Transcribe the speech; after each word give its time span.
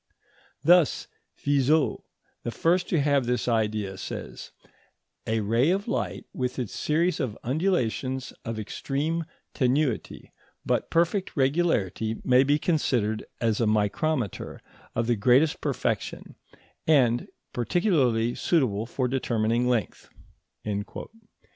Thus 0.63 1.07
Fizeau, 1.35 2.03
the 2.41 2.49
first 2.49 2.89
to 2.89 2.99
have 2.99 3.27
this 3.27 3.47
idea, 3.47 3.99
says: 3.99 4.51
"A 5.27 5.41
ray 5.41 5.69
of 5.69 5.87
light, 5.87 6.25
with 6.33 6.57
its 6.57 6.73
series 6.73 7.19
of 7.19 7.37
undulations 7.43 8.33
of 8.43 8.57
extreme 8.57 9.25
tenuity 9.53 10.31
but 10.65 10.89
perfect 10.89 11.37
regularity, 11.37 12.15
may 12.23 12.43
be 12.43 12.57
considered 12.57 13.23
as 13.39 13.61
a 13.61 13.67
micrometer 13.67 14.59
of 14.95 15.05
the 15.05 15.15
greatest 15.15 15.61
perfection, 15.61 16.33
and 16.87 17.27
particularly 17.53 18.33
suitable 18.33 18.87
for 18.87 19.07
determining 19.07 19.67
length." 19.67 20.09